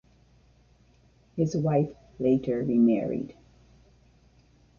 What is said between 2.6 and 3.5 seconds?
remarried.